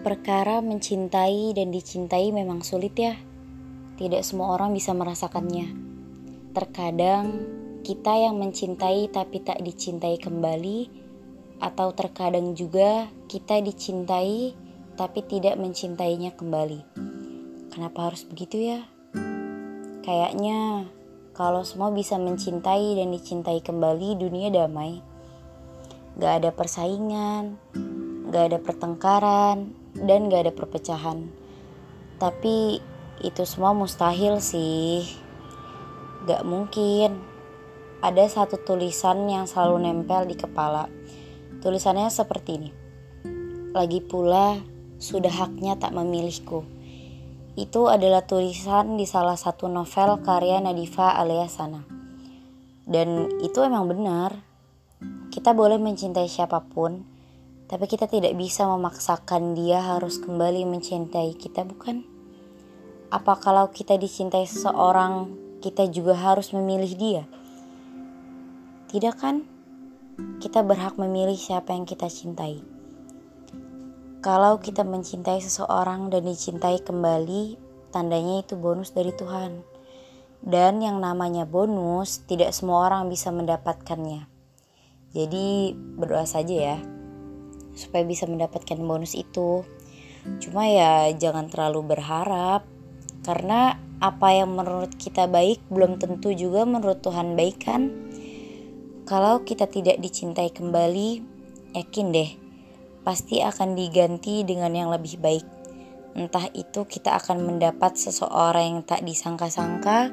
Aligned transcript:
Perkara 0.00 0.64
mencintai 0.64 1.52
dan 1.52 1.68
dicintai 1.68 2.32
memang 2.32 2.64
sulit 2.64 2.96
ya. 2.96 3.20
Tidak 4.00 4.24
semua 4.24 4.56
orang 4.56 4.72
bisa 4.72 4.96
merasakannya. 4.96 5.76
Terkadang 6.56 7.44
kita 7.84 8.16
yang 8.16 8.40
mencintai 8.40 9.12
tapi 9.12 9.44
tak 9.44 9.60
dicintai 9.60 10.16
kembali 10.16 10.88
atau 11.60 11.92
terkadang 11.92 12.56
juga 12.56 13.12
kita 13.28 13.60
dicintai 13.60 14.56
tapi 14.96 15.20
tidak 15.28 15.60
mencintainya 15.60 16.32
kembali. 16.32 16.80
Kenapa 17.68 18.08
harus 18.08 18.24
begitu 18.24 18.56
ya? 18.56 18.80
Kayaknya 20.00 20.88
kalau 21.36 21.60
semua 21.60 21.92
bisa 21.92 22.16
mencintai 22.16 22.96
dan 22.96 23.12
dicintai 23.12 23.60
kembali 23.60 24.16
dunia 24.16 24.48
damai. 24.48 25.04
Gak 26.16 26.40
ada 26.40 26.50
persaingan, 26.56 27.60
gak 28.32 28.44
ada 28.48 28.58
pertengkaran, 28.60 29.79
dan 30.04 30.32
gak 30.32 30.48
ada 30.48 30.52
perpecahan. 30.52 31.28
Tapi 32.20 32.80
itu 33.20 33.42
semua 33.44 33.76
mustahil 33.76 34.40
sih. 34.40 35.04
Gak 36.24 36.44
mungkin. 36.44 37.20
Ada 38.00 38.32
satu 38.32 38.56
tulisan 38.64 39.28
yang 39.28 39.44
selalu 39.44 39.84
nempel 39.84 40.24
di 40.24 40.36
kepala. 40.36 40.88
Tulisannya 41.60 42.08
seperti 42.08 42.50
ini. 42.56 42.70
Lagi 43.76 44.00
pula, 44.00 44.56
sudah 44.96 45.32
haknya 45.32 45.76
tak 45.76 45.92
memilihku. 45.92 46.64
Itu 47.60 47.92
adalah 47.92 48.24
tulisan 48.24 48.96
di 48.96 49.04
salah 49.04 49.36
satu 49.36 49.68
novel 49.68 50.24
karya 50.24 50.64
Nadifa 50.64 51.12
Aliasana. 51.12 51.84
Dan 52.88 53.28
itu 53.44 53.60
emang 53.60 53.84
benar. 53.84 54.32
Kita 55.28 55.52
boleh 55.52 55.76
mencintai 55.76 56.26
siapa 56.26 56.64
pun, 56.72 57.04
tapi 57.70 57.86
kita 57.86 58.10
tidak 58.10 58.34
bisa 58.34 58.66
memaksakan 58.66 59.54
dia 59.54 59.78
harus 59.78 60.18
kembali 60.18 60.66
mencintai 60.66 61.38
kita, 61.38 61.62
bukan? 61.62 62.02
Apa 63.14 63.38
kalau 63.38 63.70
kita 63.70 63.94
dicintai 63.94 64.42
seseorang, 64.42 65.30
kita 65.62 65.86
juga 65.86 66.18
harus 66.18 66.50
memilih 66.50 66.92
dia? 66.98 67.22
Tidak 68.90 69.14
kan? 69.14 69.46
Kita 70.42 70.66
berhak 70.66 70.98
memilih 70.98 71.38
siapa 71.38 71.70
yang 71.70 71.86
kita 71.86 72.10
cintai. 72.10 72.58
Kalau 74.18 74.58
kita 74.58 74.82
mencintai 74.82 75.38
seseorang 75.38 76.10
dan 76.10 76.26
dicintai 76.26 76.82
kembali, 76.82 77.54
tandanya 77.94 78.42
itu 78.42 78.58
bonus 78.58 78.90
dari 78.90 79.14
Tuhan. 79.14 79.62
Dan 80.42 80.82
yang 80.82 80.98
namanya 80.98 81.46
bonus, 81.46 82.18
tidak 82.26 82.50
semua 82.50 82.90
orang 82.90 83.06
bisa 83.06 83.30
mendapatkannya. 83.30 84.26
Jadi 85.14 85.70
berdoa 85.94 86.26
saja 86.26 86.74
ya 86.74 86.99
supaya 87.74 88.02
bisa 88.06 88.26
mendapatkan 88.26 88.78
bonus 88.80 89.14
itu. 89.18 89.64
Cuma 90.40 90.68
ya 90.68 91.08
jangan 91.16 91.48
terlalu 91.48 91.96
berharap 91.96 92.68
karena 93.24 93.80
apa 94.00 94.32
yang 94.32 94.56
menurut 94.56 94.96
kita 94.96 95.28
baik 95.28 95.60
belum 95.68 96.00
tentu 96.00 96.32
juga 96.32 96.64
menurut 96.64 97.04
Tuhan 97.04 97.36
baik 97.36 97.56
kan. 97.60 97.92
Kalau 99.04 99.42
kita 99.42 99.66
tidak 99.66 99.98
dicintai 99.98 100.54
kembali, 100.54 101.20
yakin 101.74 102.08
deh 102.14 102.30
pasti 103.00 103.40
akan 103.40 103.74
diganti 103.74 104.44
dengan 104.44 104.72
yang 104.76 104.88
lebih 104.92 105.18
baik. 105.18 105.46
Entah 106.14 106.50
itu 106.52 106.84
kita 106.84 107.16
akan 107.16 107.42
mendapat 107.46 107.96
seseorang 107.96 108.64
yang 108.76 108.80
tak 108.84 109.02
disangka-sangka 109.06 110.12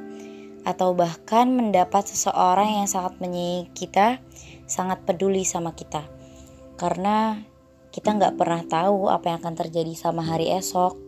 atau 0.68 0.92
bahkan 0.92 1.48
mendapat 1.52 2.12
seseorang 2.12 2.84
yang 2.84 2.88
sangat 2.92 3.18
menyayangi 3.24 3.72
kita, 3.72 4.20
sangat 4.68 5.04
peduli 5.08 5.48
sama 5.48 5.72
kita. 5.74 6.17
Karena 6.78 7.42
kita 7.90 8.14
nggak 8.14 8.38
pernah 8.38 8.62
tahu 8.70 9.10
apa 9.10 9.34
yang 9.34 9.42
akan 9.42 9.56
terjadi 9.58 9.94
sama 9.98 10.22
hari 10.22 10.54
esok. 10.54 11.07